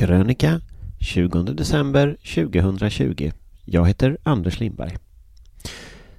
Krönika 0.00 0.60
20 0.98 1.42
december 1.42 2.16
2020. 2.34 3.32
Jag 3.64 3.88
heter 3.88 4.18
Anders 4.22 4.60
Lindberg. 4.60 4.96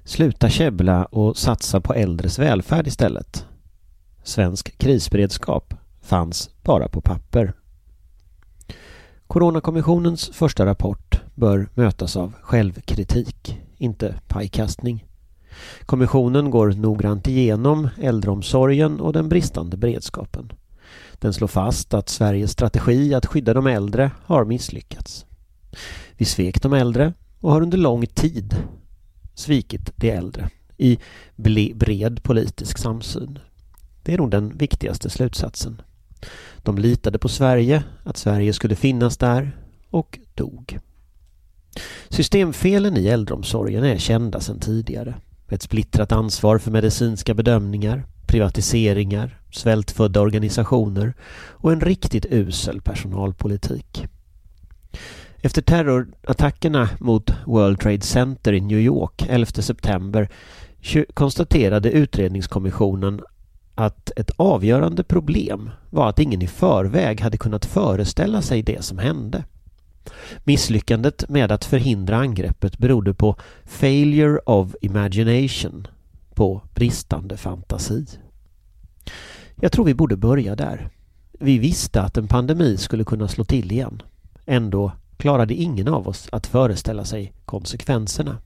Sluta 0.04 0.48
käbbla 0.48 1.04
och 1.04 1.36
satsa 1.36 1.80
på 1.80 1.94
äldres 1.94 2.38
välfärd 2.38 2.86
istället. 2.86 3.46
Svensk 4.22 4.78
krisberedskap 4.78 5.74
fanns 6.02 6.50
bara 6.62 6.88
på 6.88 7.00
papper. 7.00 7.52
Coronakommissionens 9.26 10.30
första 10.32 10.66
rapport 10.66 11.20
bör 11.34 11.68
mötas 11.74 12.16
av 12.16 12.32
självkritik, 12.40 13.60
inte 13.76 14.14
pajkastning. 14.28 15.06
Kommissionen 15.86 16.50
går 16.50 16.72
noggrant 16.72 17.28
igenom 17.28 17.88
äldreomsorgen 18.00 19.00
och 19.00 19.12
den 19.12 19.28
bristande 19.28 19.76
beredskapen. 19.76 20.52
Den 21.18 21.32
slår 21.32 21.48
fast 21.48 21.94
att 21.94 22.08
Sveriges 22.08 22.50
strategi 22.50 23.14
att 23.14 23.26
skydda 23.26 23.54
de 23.54 23.66
äldre 23.66 24.10
har 24.24 24.44
misslyckats. 24.44 25.26
Vi 26.16 26.24
svek 26.24 26.62
de 26.62 26.72
äldre 26.72 27.12
och 27.40 27.52
har 27.52 27.62
under 27.62 27.78
lång 27.78 28.06
tid 28.06 28.56
svikit 29.34 29.92
de 29.96 30.10
äldre 30.10 30.50
i 30.76 30.98
bred 31.74 32.22
politisk 32.22 32.78
samsyn. 32.78 33.38
Det 34.02 34.14
är 34.14 34.18
nog 34.18 34.30
den 34.30 34.58
viktigaste 34.58 35.10
slutsatsen. 35.10 35.82
De 36.58 36.78
litade 36.78 37.18
på 37.18 37.28
Sverige, 37.28 37.84
att 38.04 38.16
Sverige 38.16 38.52
skulle 38.52 38.76
finnas 38.76 39.16
där 39.16 39.56
och 39.90 40.18
dog. 40.34 40.78
Systemfelen 42.08 42.96
i 42.96 43.06
äldreomsorgen 43.06 43.84
är 43.84 43.98
kända 43.98 44.40
sedan 44.40 44.60
tidigare. 44.60 45.14
Ett 45.48 45.62
splittrat 45.62 46.12
ansvar 46.12 46.58
för 46.58 46.70
medicinska 46.70 47.34
bedömningar, 47.34 48.06
privatiseringar, 48.26 49.41
svältfödda 49.52 50.20
organisationer 50.20 51.14
och 51.50 51.72
en 51.72 51.80
riktigt 51.80 52.26
usel 52.30 52.80
personalpolitik. 52.80 54.06
Efter 55.44 55.62
terrorattackerna 55.62 56.88
mot 57.00 57.30
World 57.46 57.80
Trade 57.80 58.00
Center 58.00 58.52
i 58.52 58.60
New 58.60 58.78
York 58.78 59.26
11 59.28 59.46
september 59.46 60.28
konstaterade 61.14 61.90
utredningskommissionen 61.90 63.20
att 63.74 64.10
ett 64.16 64.30
avgörande 64.36 65.04
problem 65.04 65.70
var 65.90 66.08
att 66.08 66.18
ingen 66.18 66.42
i 66.42 66.46
förväg 66.46 67.20
hade 67.20 67.36
kunnat 67.36 67.64
föreställa 67.64 68.42
sig 68.42 68.62
det 68.62 68.84
som 68.84 68.98
hände. 68.98 69.44
Misslyckandet 70.44 71.28
med 71.28 71.52
att 71.52 71.64
förhindra 71.64 72.16
angreppet 72.16 72.78
berodde 72.78 73.14
på 73.14 73.36
failure 73.64 74.38
of 74.38 74.74
imagination, 74.80 75.86
på 76.34 76.62
bristande 76.74 77.36
fantasi. 77.36 78.06
Jag 79.60 79.72
tror 79.72 79.84
vi 79.84 79.94
borde 79.94 80.16
börja 80.16 80.56
där. 80.56 80.88
Vi 81.40 81.58
visste 81.58 82.02
att 82.02 82.16
en 82.16 82.28
pandemi 82.28 82.76
skulle 82.76 83.04
kunna 83.04 83.28
slå 83.28 83.44
till 83.44 83.72
igen. 83.72 84.02
Ändå 84.46 84.92
klarade 85.16 85.54
ingen 85.54 85.88
av 85.88 86.08
oss 86.08 86.28
att 86.32 86.46
föreställa 86.46 87.04
sig 87.04 87.32
konsekvenserna. 87.44 88.38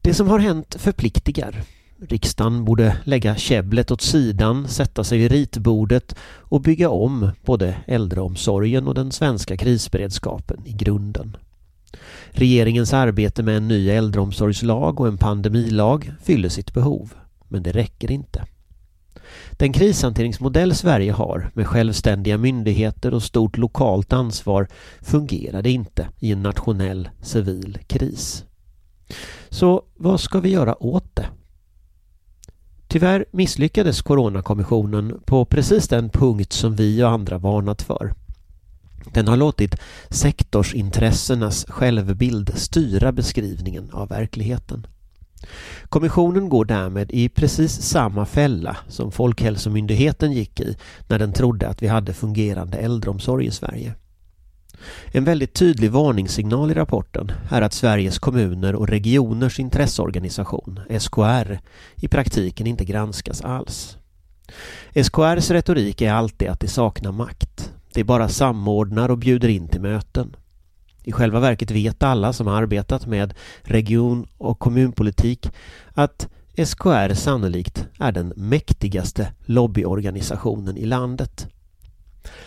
Det 0.00 0.14
som 0.14 0.28
har 0.28 0.38
hänt 0.38 0.76
förpliktigar. 0.78 1.62
Riksdagen 2.00 2.64
borde 2.64 2.96
lägga 3.04 3.36
käbblet 3.36 3.90
åt 3.90 4.00
sidan, 4.00 4.68
sätta 4.68 5.04
sig 5.04 5.18
vid 5.18 5.32
ritbordet 5.32 6.14
och 6.38 6.60
bygga 6.60 6.90
om 6.90 7.30
både 7.44 7.76
äldreomsorgen 7.86 8.88
och 8.88 8.94
den 8.94 9.12
svenska 9.12 9.56
krisberedskapen 9.56 10.62
i 10.64 10.72
grunden. 10.72 11.36
Regeringens 12.30 12.92
arbete 12.92 13.42
med 13.42 13.56
en 13.56 13.68
ny 13.68 13.90
äldreomsorgslag 13.90 15.00
och 15.00 15.08
en 15.08 15.18
pandemilag 15.18 16.12
fyller 16.22 16.48
sitt 16.48 16.74
behov, 16.74 17.14
men 17.48 17.62
det 17.62 17.72
räcker 17.72 18.10
inte. 18.10 18.44
Den 19.58 19.72
krishanteringsmodell 19.72 20.74
Sverige 20.74 21.12
har 21.12 21.50
med 21.54 21.66
självständiga 21.66 22.38
myndigheter 22.38 23.14
och 23.14 23.22
stort 23.22 23.56
lokalt 23.56 24.12
ansvar 24.12 24.68
fungerade 25.00 25.70
inte 25.70 26.08
i 26.18 26.32
en 26.32 26.42
nationell 26.42 27.08
civil 27.22 27.78
kris. 27.86 28.44
Så 29.48 29.82
vad 29.96 30.20
ska 30.20 30.40
vi 30.40 30.48
göra 30.48 30.82
åt 30.82 31.16
det? 31.16 31.26
Tyvärr 32.86 33.24
misslyckades 33.30 34.02
Coronakommissionen 34.02 35.20
på 35.24 35.44
precis 35.44 35.88
den 35.88 36.10
punkt 36.10 36.52
som 36.52 36.76
vi 36.76 37.02
och 37.02 37.10
andra 37.10 37.38
varnat 37.38 37.82
för. 37.82 38.14
Den 39.12 39.28
har 39.28 39.36
låtit 39.36 39.74
sektorsintressenas 40.10 41.66
självbild 41.68 42.52
styra 42.54 43.12
beskrivningen 43.12 43.90
av 43.92 44.08
verkligheten. 44.08 44.86
Kommissionen 45.88 46.48
går 46.48 46.64
därmed 46.64 47.10
i 47.10 47.28
precis 47.28 47.82
samma 47.82 48.26
fälla 48.26 48.76
som 48.88 49.12
Folkhälsomyndigheten 49.12 50.32
gick 50.32 50.60
i 50.60 50.76
när 51.08 51.18
den 51.18 51.32
trodde 51.32 51.68
att 51.68 51.82
vi 51.82 51.86
hade 51.86 52.12
fungerande 52.12 52.78
äldreomsorg 52.78 53.46
i 53.46 53.50
Sverige. 53.50 53.94
En 55.06 55.24
väldigt 55.24 55.54
tydlig 55.54 55.90
varningssignal 55.90 56.70
i 56.70 56.74
rapporten 56.74 57.32
är 57.50 57.62
att 57.62 57.72
Sveriges 57.72 58.18
kommuner 58.18 58.74
och 58.74 58.88
regioners 58.88 59.58
intresseorganisation, 59.60 60.80
SKR, 60.98 61.58
i 61.96 62.08
praktiken 62.08 62.66
inte 62.66 62.84
granskas 62.84 63.40
alls. 63.40 63.96
SKRs 64.94 65.50
retorik 65.50 66.00
är 66.00 66.12
alltid 66.12 66.48
att 66.48 66.60
det 66.60 66.68
saknar 66.68 67.12
makt. 67.12 67.72
Det 67.92 68.04
bara 68.04 68.28
samordnar 68.28 69.08
och 69.08 69.18
bjuder 69.18 69.48
in 69.48 69.68
till 69.68 69.80
möten. 69.80 70.36
I 71.08 71.12
själva 71.12 71.40
verket 71.40 71.70
vet 71.70 72.02
alla 72.02 72.32
som 72.32 72.46
har 72.46 72.62
arbetat 72.62 73.06
med 73.06 73.34
region 73.62 74.26
och 74.38 74.58
kommunpolitik 74.58 75.50
att 75.92 76.28
SKR 76.64 77.14
sannolikt 77.14 77.86
är 77.98 78.12
den 78.12 78.32
mäktigaste 78.36 79.32
lobbyorganisationen 79.44 80.76
i 80.76 80.84
landet. 80.84 81.48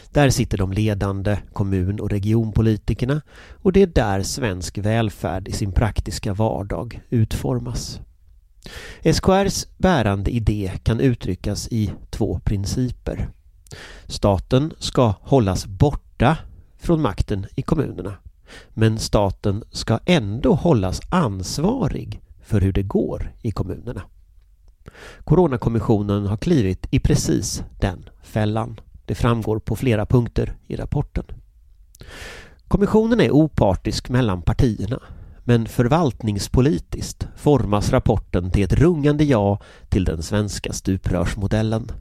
Där 0.10 0.30
sitter 0.30 0.58
de 0.58 0.74
ledande 0.74 1.38
kommun 1.54 2.00
och 2.00 2.10
regionpolitikerna 2.10 3.22
och 3.52 3.74
det 3.74 3.82
är 3.82 3.88
där 3.88 4.24
svensk 4.24 4.78
välfärd 4.78 5.48
i 5.48 5.52
sin 5.52 5.72
praktiska 5.72 6.34
vardag 6.34 7.02
utformas. 7.10 8.00
SKRs 9.14 9.68
bärande 9.78 10.32
idé 10.32 10.72
kan 10.84 11.00
uttryckas 11.00 11.68
i 11.72 11.92
två 12.10 12.40
principer. 12.44 13.30
Staten 14.06 14.74
ska 14.78 15.14
hållas 15.22 15.66
borta 15.66 16.38
från 16.80 17.02
makten 17.02 17.46
i 17.56 17.62
kommunerna 17.62 18.18
men 18.70 19.00
staten 19.00 19.64
ska 19.72 20.00
ändå 20.06 20.54
hållas 20.54 21.02
ansvarig 21.10 22.22
för 22.42 22.62
hur 22.62 22.74
det 22.74 22.84
går 22.84 23.34
i 23.42 23.52
kommunerna. 23.52 24.02
Coronakommissionen 25.24 26.26
har 26.26 26.38
klivit 26.38 26.88
i 26.92 27.00
precis 27.00 27.64
den 27.80 28.10
fällan. 28.24 28.80
Det 29.06 29.16
framgår 29.16 29.60
på 29.60 29.76
flera 29.76 30.06
punkter 30.06 30.56
i 30.68 30.76
rapporten. 30.76 31.26
Kommissionen 32.68 33.22
är 33.22 33.32
opartisk 33.32 34.10
mellan 34.10 34.42
partierna 34.42 35.02
men 35.44 35.68
förvaltningspolitiskt 35.68 37.28
formas 37.36 37.92
rapporten 37.92 38.52
till 38.52 38.64
ett 38.64 38.74
rungande 38.74 39.24
ja 39.24 39.60
till 39.90 40.06
den 40.06 40.24
svenska 40.24 40.74
stuprörsmodellen. 40.74 41.92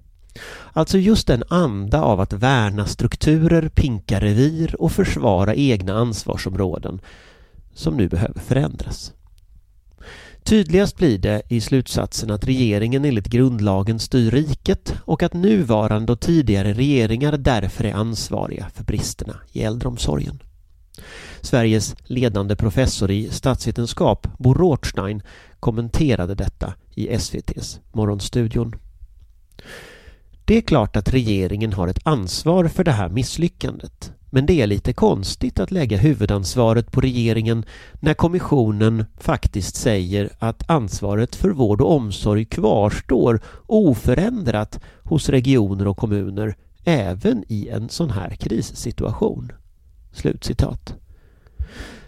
Alltså 0.72 0.98
just 0.98 1.26
den 1.26 1.44
anda 1.48 2.02
av 2.02 2.20
att 2.20 2.32
värna 2.32 2.86
strukturer, 2.86 3.68
pinka 3.68 4.20
revir 4.20 4.82
och 4.82 4.92
försvara 4.92 5.54
egna 5.54 5.94
ansvarsområden 5.94 7.00
som 7.74 7.96
nu 7.96 8.08
behöver 8.08 8.40
förändras. 8.40 9.12
Tydligast 10.42 10.96
blir 10.96 11.18
det 11.18 11.42
i 11.48 11.60
slutsatsen 11.60 12.30
att 12.30 12.44
regeringen 12.44 13.04
enligt 13.04 13.26
grundlagen 13.26 13.98
styr 13.98 14.30
riket 14.30 14.94
och 15.04 15.22
att 15.22 15.34
nuvarande 15.34 16.12
och 16.12 16.20
tidigare 16.20 16.72
regeringar 16.72 17.36
därför 17.36 17.84
är 17.84 17.94
ansvariga 17.94 18.70
för 18.74 18.84
bristerna 18.84 19.36
i 19.52 19.62
äldreomsorgen. 19.62 20.42
Sveriges 21.40 21.96
ledande 22.04 22.56
professor 22.56 23.10
i 23.10 23.30
statsvetenskap, 23.30 24.26
Bo 24.38 24.54
Rothstein, 24.54 25.22
kommenterade 25.60 26.34
detta 26.34 26.74
i 26.94 27.08
SVTs 27.08 27.80
Morgonstudion. 27.92 28.74
Det 30.50 30.56
är 30.56 30.60
klart 30.60 30.96
att 30.96 31.14
regeringen 31.14 31.72
har 31.72 31.88
ett 31.88 32.06
ansvar 32.06 32.68
för 32.68 32.84
det 32.84 32.92
här 32.92 33.08
misslyckandet. 33.08 34.12
Men 34.30 34.46
det 34.46 34.62
är 34.62 34.66
lite 34.66 34.92
konstigt 34.92 35.60
att 35.60 35.70
lägga 35.70 35.96
huvudansvaret 35.96 36.92
på 36.92 37.00
regeringen 37.00 37.64
när 38.00 38.14
kommissionen 38.14 39.04
faktiskt 39.18 39.76
säger 39.76 40.30
att 40.38 40.70
ansvaret 40.70 41.36
för 41.36 41.50
vård 41.50 41.80
och 41.80 41.92
omsorg 41.92 42.44
kvarstår 42.44 43.40
oförändrat 43.66 44.80
hos 45.02 45.28
regioner 45.28 45.86
och 45.86 45.96
kommuner 45.96 46.56
även 46.84 47.44
i 47.48 47.68
en 47.68 47.88
sån 47.88 48.10
här 48.10 48.30
krissituation. 48.30 49.52
Slutcitat. 50.12 50.94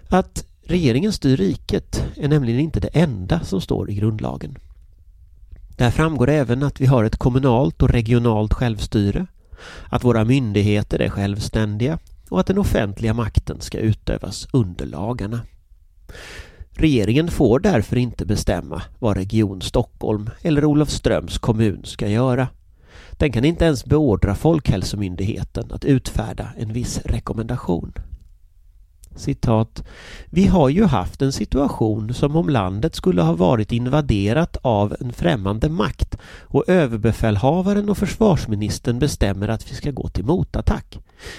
Att 0.09 0.47
regeringen 0.63 1.13
styr 1.13 1.37
riket 1.37 2.05
är 2.17 2.29
nämligen 2.29 2.61
inte 2.61 2.81
det 2.81 2.91
enda 2.93 3.41
som 3.41 3.61
står 3.61 3.91
i 3.91 3.95
grundlagen. 3.95 4.59
Där 5.83 5.91
framgår 5.91 6.29
även 6.31 6.63
att 6.63 6.81
vi 6.81 6.87
har 6.87 7.05
ett 7.05 7.17
kommunalt 7.17 7.83
och 7.83 7.91
regionalt 7.91 8.55
självstyre, 8.55 9.27
att 9.89 10.05
våra 10.05 10.25
myndigheter 10.25 10.99
är 10.99 11.09
självständiga 11.09 11.99
och 12.29 12.41
att 12.41 12.47
den 12.47 12.59
offentliga 12.59 13.15
makten 13.15 13.61
ska 13.61 13.79
utövas 13.79 14.49
under 14.53 14.87
lagarna. 14.87 15.41
Regeringen 16.71 17.29
får 17.29 17.61
därför 17.61 17.97
inte 17.97 18.27
bestämma 18.27 18.83
vad 18.99 19.17
Region 19.17 19.63
Stockholm 19.63 20.31
eller 20.43 20.65
Olofströms 20.65 21.39
kommun 21.39 21.81
ska 21.85 22.09
göra. 22.09 22.49
Den 23.11 23.33
kan 23.33 23.45
inte 23.45 23.65
ens 23.65 23.85
beordra 23.85 24.35
Folkhälsomyndigheten 24.35 25.73
att 25.73 25.85
utfärda 25.85 26.49
en 26.59 26.73
viss 26.73 27.01
rekommendation. 27.05 27.93
Citat. 29.17 29.85
Vi 30.27 30.47
har 30.47 30.69
ju 30.69 30.85
haft 30.85 31.23
en 31.23 31.33
situation 31.33 32.15
som 32.15 32.37
om 32.37 32.49
landet 32.49 32.95
skulle 32.95 33.23
ha 33.23 33.33
varit 33.33 33.73
invaderat 33.73 34.57
av 34.63 34.97
en 35.01 35.13
främmande 35.13 35.69
makt 35.69 36.17
och 36.41 36.69
överbefälhavaren 36.69 37.89
och 37.89 37.99
försvarsministern 37.99 38.99
bestämmer 38.99 39.49
att 39.49 39.71
vi 39.71 39.75
ska 39.75 39.91
gå 39.91 40.09
till 40.09 40.25
motattack. 40.25 40.99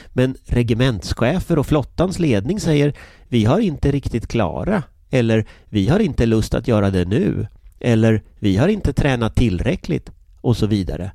Men 0.09 0.35
regementschefer 0.45 1.59
och 1.59 1.67
flottans 1.67 2.19
ledning 2.19 2.59
säger 2.59 2.93
vi 3.27 3.45
har 3.45 3.59
inte 3.59 3.91
riktigt 3.91 4.27
klara 4.27 4.83
eller 5.09 5.45
vi 5.69 5.87
har 5.87 5.99
inte 5.99 6.25
lust 6.25 6.53
att 6.53 6.67
göra 6.67 6.89
det 6.89 7.05
nu 7.05 7.47
eller 7.79 8.23
vi 8.39 8.57
har 8.57 8.67
inte 8.67 8.93
tränat 8.93 9.35
tillräckligt 9.35 10.11
och 10.41 10.57
så 10.57 10.67
vidare. 10.67 11.11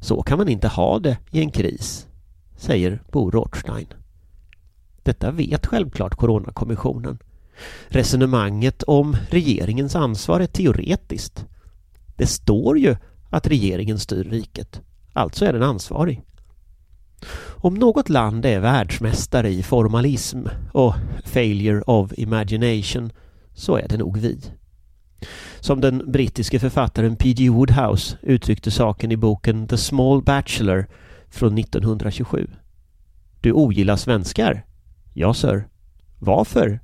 Så 0.00 0.22
kan 0.22 0.38
man 0.38 0.48
inte 0.48 0.68
ha 0.68 0.98
det 0.98 1.16
i 1.30 1.40
en 1.40 1.50
kris, 1.50 2.06
säger 2.56 3.02
Bo 3.12 3.30
Rothstein. 3.30 3.86
Detta 5.02 5.30
vet 5.30 5.66
självklart 5.66 6.14
Coronakommissionen. 6.14 7.18
Resonemanget 7.88 8.82
om 8.82 9.16
regeringens 9.30 9.96
ansvar 9.96 10.40
är 10.40 10.46
teoretiskt. 10.46 11.46
Det 12.16 12.26
står 12.26 12.78
ju 12.78 12.96
att 13.30 13.46
regeringen 13.46 13.98
styr 13.98 14.24
riket. 14.24 14.80
Alltså 15.12 15.44
är 15.44 15.52
den 15.52 15.62
ansvarig. 15.62 16.22
Om 17.48 17.74
något 17.74 18.08
land 18.08 18.46
är 18.46 18.60
världsmästare 18.60 19.50
i 19.50 19.62
formalism 19.62 20.46
och 20.72 20.94
failure 21.24 21.82
of 21.82 22.12
imagination 22.16 23.12
så 23.54 23.76
är 23.76 23.88
det 23.88 23.96
nog 23.96 24.18
vi. 24.18 24.40
Som 25.60 25.80
den 25.80 26.12
brittiske 26.12 26.58
författaren 26.58 27.16
P.G. 27.16 27.50
Woodhouse 27.50 28.18
uttryckte 28.22 28.70
saken 28.70 29.12
i 29.12 29.16
boken 29.16 29.68
The 29.68 29.76
Small 29.76 30.22
Bachelor 30.22 30.86
från 31.30 31.58
1927. 31.58 32.50
Du 33.40 33.52
ogillar 33.52 33.96
svenskar? 33.96 34.64
Ja, 35.12 35.34
sir. 35.34 35.68
Varför? 36.18 36.80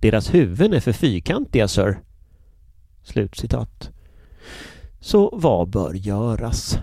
Deras 0.00 0.34
huvuden 0.34 0.74
är 0.74 0.80
för 0.80 0.92
fyrkantiga, 0.92 1.68
sir. 1.68 1.98
Slutcitat. 3.02 3.90
Så 5.00 5.30
vad 5.36 5.70
bör 5.70 5.94
göras? 5.94 6.78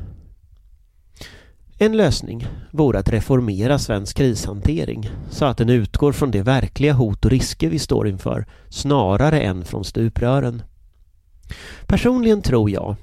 En 1.77 1.97
lösning 1.97 2.47
vore 2.71 2.99
att 2.99 3.09
reformera 3.09 3.79
svensk 3.79 4.17
krishantering 4.17 5.09
så 5.29 5.45
att 5.45 5.57
den 5.57 5.69
utgår 5.69 6.11
från 6.11 6.31
de 6.31 6.41
verkliga 6.41 6.93
hot 6.93 7.25
och 7.25 7.31
risker 7.31 7.69
vi 7.69 7.79
står 7.79 8.07
inför 8.07 8.45
snarare 8.69 9.41
än 9.41 9.65
från 9.65 9.83
stuprören. 9.83 10.61
Personligen 11.85 12.41
tror 12.41 12.69
jag 12.69 12.95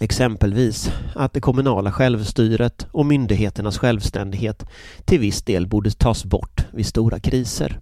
exempelvis 0.00 0.92
att 1.14 1.32
det 1.32 1.40
kommunala 1.40 1.92
självstyret 1.92 2.86
och 2.92 3.06
myndigheternas 3.06 3.78
självständighet 3.78 4.66
till 5.04 5.20
viss 5.20 5.42
del 5.42 5.66
borde 5.66 5.90
tas 5.90 6.24
bort 6.24 6.66
vid 6.72 6.86
stora 6.86 7.20
kriser. 7.20 7.80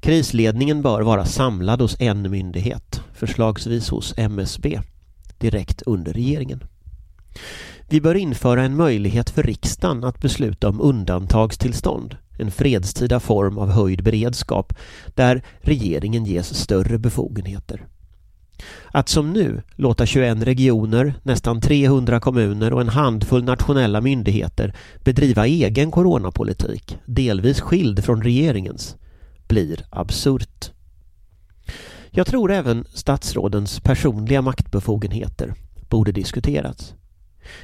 Krisledningen 0.00 0.82
bör 0.82 1.02
vara 1.02 1.24
samlad 1.24 1.80
hos 1.80 2.00
en 2.00 2.30
myndighet, 2.30 3.02
förslagsvis 3.14 3.88
hos 3.88 4.14
MSB, 4.16 4.80
direkt 5.38 5.82
under 5.82 6.12
regeringen. 6.12 6.64
Vi 7.88 8.00
bör 8.00 8.14
införa 8.14 8.62
en 8.62 8.76
möjlighet 8.76 9.30
för 9.30 9.42
riksdagen 9.42 10.04
att 10.04 10.20
besluta 10.20 10.68
om 10.68 10.80
undantagstillstånd, 10.80 12.16
en 12.38 12.50
fredstida 12.50 13.20
form 13.20 13.58
av 13.58 13.70
höjd 13.70 14.04
beredskap 14.04 14.72
där 15.14 15.42
regeringen 15.60 16.24
ges 16.24 16.54
större 16.54 16.98
befogenheter. 16.98 17.86
Att 18.92 19.08
som 19.08 19.32
nu 19.32 19.62
låta 19.76 20.06
21 20.06 20.42
regioner, 20.42 21.14
nästan 21.22 21.60
300 21.60 22.20
kommuner 22.20 22.72
och 22.72 22.80
en 22.80 22.88
handfull 22.88 23.44
nationella 23.44 24.00
myndigheter 24.00 24.74
bedriva 25.04 25.46
egen 25.46 25.90
coronapolitik, 25.90 26.98
delvis 27.06 27.60
skild 27.60 28.04
från 28.04 28.22
regeringens, 28.22 28.96
blir 29.48 29.86
absurt. 29.90 30.70
Jag 32.10 32.26
tror 32.26 32.52
även 32.52 32.84
statsrådens 32.94 33.80
personliga 33.80 34.42
maktbefogenheter 34.42 35.54
borde 35.88 36.12
diskuterats. 36.12 36.94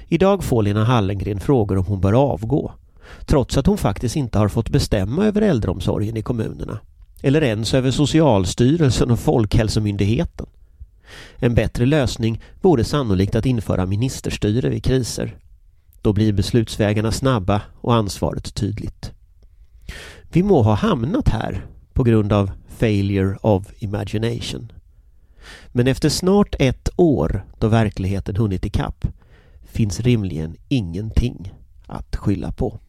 Idag 0.09 0.45
får 0.45 0.63
Lena 0.63 0.85
Hallengren 0.85 1.41
frågor 1.41 1.79
om 1.79 1.85
hon 1.85 2.01
bör 2.01 2.13
avgå, 2.13 2.73
trots 3.27 3.59
att 3.59 3.67
hon 3.67 3.79
faktiskt 3.79 4.17
inte 4.17 4.39
har 4.39 4.49
fått 4.49 4.69
bestämma 4.69 5.27
över 5.27 5.43
äldreomsorgen 5.43 6.17
i 6.17 6.23
kommunerna, 6.23 6.79
eller 7.23 7.43
ens 7.43 7.75
över 7.75 7.91
Socialstyrelsen 7.91 9.11
och 9.11 9.19
Folkhälsomyndigheten. 9.21 10.47
En 11.37 11.55
bättre 11.55 11.87
lösning 11.87 12.43
vore 12.61 12.85
sannolikt 12.85 13.35
att 13.35 13.47
införa 13.47 13.87
ministerstyre 13.87 14.69
vid 14.69 14.85
kriser. 14.85 15.37
Då 16.03 16.13
blir 16.13 16.33
beslutsvägarna 16.33 17.13
snabba 17.13 17.63
och 17.81 17.95
ansvaret 17.95 18.55
tydligt. 18.55 19.13
Vi 20.33 20.43
må 20.43 20.63
ha 20.63 20.75
hamnat 20.75 21.29
här 21.29 21.67
på 21.93 22.03
grund 22.03 22.33
av 22.33 22.51
failure 22.69 23.37
of 23.41 23.67
imagination. 23.79 24.73
Men 25.69 25.87
efter 25.87 26.09
snart 26.09 26.55
ett 26.59 26.89
år 26.97 27.45
då 27.59 27.69
verkligheten 27.69 28.37
hunnit 28.37 28.65
ikapp 28.65 29.07
finns 29.65 30.01
rimligen 30.01 30.57
ingenting 30.69 31.53
att 31.87 32.17
skylla 32.17 32.53
på. 32.53 32.81